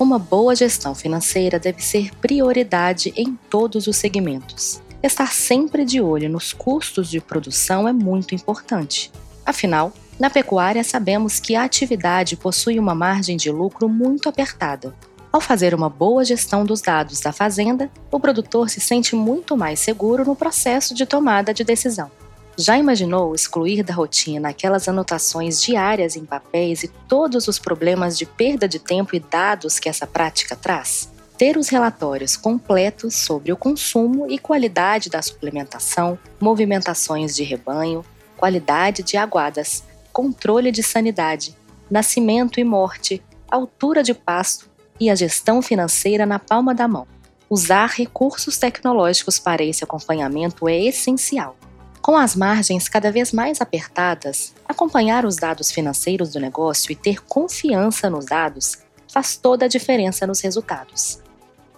Uma 0.00 0.18
boa 0.18 0.56
gestão 0.56 0.94
financeira 0.94 1.58
deve 1.58 1.82
ser 1.82 2.14
prioridade 2.22 3.12
em 3.14 3.38
todos 3.50 3.86
os 3.86 3.96
segmentos. 3.96 4.80
Estar 5.02 5.30
sempre 5.30 5.84
de 5.84 6.00
olho 6.00 6.30
nos 6.30 6.54
custos 6.54 7.10
de 7.10 7.20
produção 7.20 7.86
é 7.86 7.92
muito 7.92 8.34
importante. 8.34 9.12
Afinal, 9.44 9.92
na 10.18 10.30
pecuária 10.30 10.82
sabemos 10.82 11.38
que 11.38 11.54
a 11.54 11.64
atividade 11.64 12.34
possui 12.34 12.78
uma 12.78 12.94
margem 12.94 13.36
de 13.36 13.50
lucro 13.50 13.90
muito 13.90 14.26
apertada. 14.26 14.94
Ao 15.30 15.38
fazer 15.38 15.74
uma 15.74 15.90
boa 15.90 16.24
gestão 16.24 16.64
dos 16.64 16.80
dados 16.80 17.20
da 17.20 17.30
fazenda, 17.30 17.90
o 18.10 18.18
produtor 18.18 18.70
se 18.70 18.80
sente 18.80 19.14
muito 19.14 19.54
mais 19.54 19.80
seguro 19.80 20.24
no 20.24 20.34
processo 20.34 20.94
de 20.94 21.04
tomada 21.04 21.52
de 21.52 21.62
decisão. 21.62 22.10
Já 22.56 22.76
imaginou 22.76 23.34
excluir 23.34 23.82
da 23.82 23.94
rotina 23.94 24.50
aquelas 24.50 24.88
anotações 24.88 25.62
diárias 25.62 26.16
em 26.16 26.24
papéis 26.24 26.82
e 26.82 26.88
todos 26.88 27.48
os 27.48 27.58
problemas 27.58 28.18
de 28.18 28.26
perda 28.26 28.68
de 28.68 28.78
tempo 28.78 29.16
e 29.16 29.20
dados 29.20 29.78
que 29.78 29.88
essa 29.88 30.06
prática 30.06 30.54
traz? 30.54 31.10
Ter 31.38 31.56
os 31.56 31.68
relatórios 31.68 32.36
completos 32.36 33.14
sobre 33.14 33.50
o 33.50 33.56
consumo 33.56 34.30
e 34.30 34.38
qualidade 34.38 35.08
da 35.08 35.22
suplementação, 35.22 36.18
movimentações 36.38 37.34
de 37.34 37.42
rebanho, 37.44 38.04
qualidade 38.36 39.02
de 39.02 39.16
aguadas, 39.16 39.82
controle 40.12 40.70
de 40.70 40.82
sanidade, 40.82 41.56
nascimento 41.90 42.60
e 42.60 42.64
morte, 42.64 43.22
altura 43.50 44.02
de 44.02 44.12
pasto 44.12 44.68
e 44.98 45.08
a 45.08 45.14
gestão 45.14 45.62
financeira 45.62 46.26
na 46.26 46.38
palma 46.38 46.74
da 46.74 46.86
mão. 46.86 47.06
Usar 47.48 47.88
recursos 47.88 48.58
tecnológicos 48.58 49.38
para 49.38 49.64
esse 49.64 49.82
acompanhamento 49.82 50.68
é 50.68 50.78
essencial. 50.78 51.56
Com 52.02 52.16
as 52.16 52.34
margens 52.34 52.88
cada 52.88 53.12
vez 53.12 53.30
mais 53.30 53.60
apertadas, 53.60 54.54
acompanhar 54.66 55.26
os 55.26 55.36
dados 55.36 55.70
financeiros 55.70 56.30
do 56.30 56.40
negócio 56.40 56.90
e 56.90 56.96
ter 56.96 57.22
confiança 57.22 58.08
nos 58.08 58.24
dados 58.24 58.78
faz 59.12 59.36
toda 59.36 59.66
a 59.66 59.68
diferença 59.68 60.26
nos 60.26 60.40
resultados. 60.40 61.20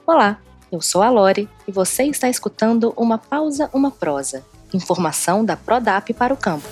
Olá, 0.07 0.41
eu 0.71 0.81
sou 0.81 1.03
a 1.03 1.11
Lore 1.11 1.49
e 1.67 1.73
você 1.73 2.05
está 2.05 2.29
escutando 2.29 2.95
Uma 2.97 3.19
Pausa, 3.19 3.69
Uma 3.73 3.91
Prosa, 3.91 4.45
informação 4.73 5.45
da 5.45 5.57
Prodap 5.57 6.15
para 6.15 6.33
o 6.33 6.37
campo. 6.37 6.69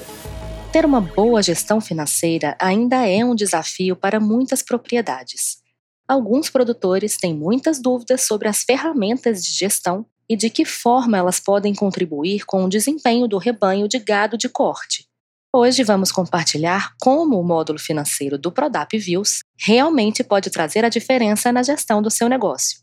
Ter 0.72 0.86
uma 0.86 1.00
boa 1.00 1.42
gestão 1.42 1.80
financeira 1.80 2.56
ainda 2.56 3.04
é 3.04 3.24
um 3.24 3.34
desafio 3.34 3.96
para 3.96 4.20
muitas 4.20 4.62
propriedades. 4.62 5.60
Alguns 6.06 6.48
produtores 6.48 7.16
têm 7.16 7.34
muitas 7.34 7.82
dúvidas 7.82 8.22
sobre 8.22 8.46
as 8.46 8.62
ferramentas 8.62 9.42
de 9.42 9.52
gestão 9.52 10.06
e 10.30 10.36
de 10.36 10.48
que 10.48 10.64
forma 10.64 11.18
elas 11.18 11.40
podem 11.40 11.74
contribuir 11.74 12.46
com 12.46 12.64
o 12.64 12.68
desempenho 12.68 13.26
do 13.26 13.36
rebanho 13.36 13.88
de 13.88 13.98
gado 13.98 14.38
de 14.38 14.48
corte. 14.48 15.04
Hoje 15.52 15.82
vamos 15.82 16.12
compartilhar 16.12 16.94
como 17.00 17.36
o 17.36 17.42
módulo 17.42 17.80
financeiro 17.80 18.38
do 18.38 18.52
Prodap 18.52 18.96
Views 18.96 19.40
realmente 19.58 20.22
pode 20.22 20.48
trazer 20.48 20.84
a 20.84 20.88
diferença 20.88 21.50
na 21.50 21.64
gestão 21.64 22.00
do 22.00 22.08
seu 22.08 22.28
negócio. 22.28 22.78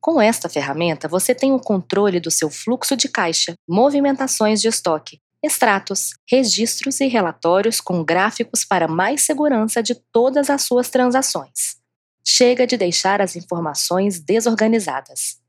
Com 0.00 0.22
esta 0.22 0.48
ferramenta, 0.48 1.08
você 1.08 1.34
tem 1.34 1.52
o 1.52 1.58
controle 1.58 2.20
do 2.20 2.30
seu 2.30 2.48
fluxo 2.48 2.96
de 2.96 3.08
caixa, 3.08 3.54
movimentações 3.68 4.60
de 4.60 4.68
estoque, 4.68 5.18
extratos, 5.42 6.10
registros 6.30 7.00
e 7.00 7.08
relatórios 7.08 7.80
com 7.80 8.04
gráficos 8.04 8.64
para 8.64 8.86
mais 8.86 9.22
segurança 9.22 9.82
de 9.82 9.96
todas 10.12 10.48
as 10.48 10.62
suas 10.62 10.90
transações. 10.90 11.76
Chega 12.24 12.68
de 12.68 12.76
deixar 12.76 13.20
as 13.20 13.34
informações 13.34 14.20
desorganizadas. 14.20 15.42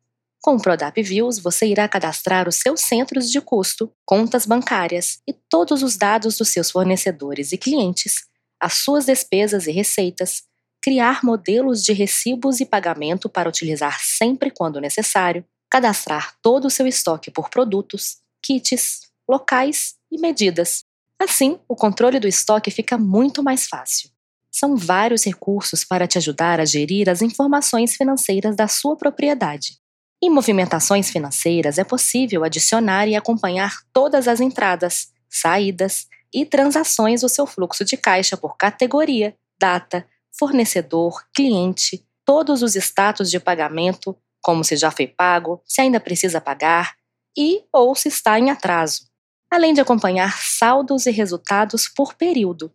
Com 0.46 0.58
o 0.58 0.62
Prodap 0.62 1.02
Views, 1.02 1.40
você 1.40 1.66
irá 1.66 1.88
cadastrar 1.88 2.48
os 2.48 2.58
seus 2.58 2.82
centros 2.82 3.32
de 3.32 3.42
custo, 3.42 3.92
contas 4.06 4.46
bancárias 4.46 5.18
e 5.28 5.34
todos 5.34 5.82
os 5.82 5.98
dados 5.98 6.38
dos 6.38 6.50
seus 6.50 6.70
fornecedores 6.70 7.52
e 7.52 7.58
clientes, 7.58 8.28
as 8.62 8.74
suas 8.74 9.08
despesas 9.08 9.66
e 9.66 9.72
receitas, 9.72 10.44
criar 10.84 11.22
modelos 11.24 11.84
de 11.84 11.94
recibos 11.94 12.60
e 12.60 12.66
pagamento 12.68 13.28
para 13.28 13.50
utilizar 13.50 14.00
sempre 14.00 14.52
quando 14.52 14.80
necessário, 14.80 15.44
cadastrar 15.68 16.36
todo 16.44 16.66
o 16.66 16.70
seu 16.70 16.86
estoque 16.86 17.32
por 17.32 17.50
produtos, 17.50 18.18
kits, 18.44 19.00
locais 19.28 19.96
e 20.12 20.22
medidas. 20.22 20.84
Assim, 21.20 21.60
o 21.68 21.76
controle 21.76 22.20
do 22.20 22.28
estoque 22.28 22.70
fica 22.70 23.00
muito 23.00 23.42
mais 23.42 23.66
fácil. 23.66 24.12
São 24.52 24.78
vários 24.78 25.26
recursos 25.26 25.84
para 25.84 26.06
te 26.06 26.20
ajudar 26.20 26.60
a 26.60 26.66
gerir 26.66 27.10
as 27.10 27.24
informações 27.24 27.96
financeiras 27.96 28.56
da 28.56 28.68
sua 28.68 28.96
propriedade. 28.96 29.84
Em 30.26 30.30
movimentações 30.32 31.12
financeiras, 31.12 31.78
é 31.78 31.84
possível 31.84 32.44
adicionar 32.44 33.08
e 33.08 33.16
acompanhar 33.16 33.84
todas 33.94 34.28
as 34.28 34.42
entradas, 34.42 35.10
saídas 35.30 36.08
e 36.34 36.44
transações 36.44 37.22
do 37.22 37.30
seu 37.30 37.46
fluxo 37.46 37.86
de 37.86 37.96
caixa 37.96 38.36
por 38.36 38.58
categoria, 38.58 39.38
data, 39.60 40.04
fornecedor, 40.36 41.24
cliente, 41.32 42.04
todos 42.26 42.64
os 42.64 42.76
status 42.76 43.30
de 43.30 43.40
pagamento, 43.40 44.18
como 44.42 44.64
se 44.64 44.76
já 44.76 44.90
foi 44.90 45.06
pago, 45.06 45.62
se 45.64 45.82
ainda 45.82 46.00
precisa 46.00 46.42
pagar 46.42 46.96
e 47.38 47.64
ou 47.72 47.94
se 47.94 48.08
está 48.08 48.40
em 48.40 48.50
atraso, 48.50 49.04
além 49.52 49.76
de 49.76 49.82
acompanhar 49.82 50.40
saldos 50.42 51.06
e 51.06 51.12
resultados 51.12 51.88
por 51.88 52.16
período. 52.16 52.74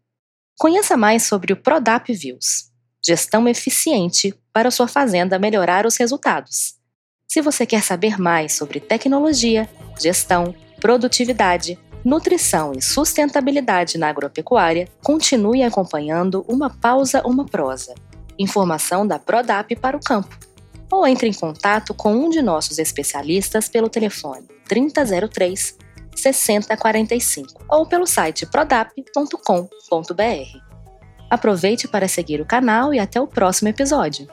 Conheça 0.57 0.97
mais 0.97 1.25
sobre 1.25 1.53
o 1.53 1.57
Prodap 1.57 2.15
Views, 2.15 2.71
gestão 3.05 3.49
eficiente 3.49 4.41
para 4.53 4.71
sua 4.71 4.87
fazenda 4.87 5.37
melhorar 5.37 5.85
os 5.85 5.97
resultados. 5.97 6.79
Se 7.33 7.41
você 7.41 7.65
quer 7.65 7.81
saber 7.81 8.21
mais 8.21 8.55
sobre 8.55 8.81
tecnologia, 8.81 9.69
gestão, 10.01 10.53
produtividade, 10.81 11.79
nutrição 12.05 12.73
e 12.73 12.83
sustentabilidade 12.83 13.97
na 13.99 14.09
agropecuária, 14.09 14.89
continue 15.01 15.63
acompanhando 15.63 16.45
Uma 16.49 16.69
Pausa, 16.69 17.23
Uma 17.25 17.47
Prosa. 17.47 17.95
Informação 18.37 19.07
da 19.07 19.17
Prodap 19.17 19.77
para 19.77 19.97
o 19.97 20.01
campo. 20.01 20.37
Ou 20.91 21.07
entre 21.07 21.29
em 21.29 21.33
contato 21.33 21.95
com 21.95 22.13
um 22.13 22.31
de 22.31 22.43
nossos 22.43 22.81
especialistas 22.81 23.69
pelo 23.69 23.89
telefone 23.89 24.49
3003 24.67 25.79
6045 26.17 27.65
ou 27.69 27.87
pelo 27.87 28.09
site 28.09 28.45
prodap.com.br. 28.45 29.71
Aproveite 31.31 31.87
para 31.87 32.09
seguir 32.09 32.41
o 32.41 32.45
canal 32.45 32.93
e 32.93 32.99
até 32.99 33.21
o 33.21 33.29
próximo 33.29 33.69
episódio. 33.69 34.27